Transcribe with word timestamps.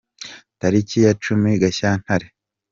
Tariki 0.59 0.97
ya 1.05 1.11
cumi 1.23 1.49
Gashyantare 1.61 2.27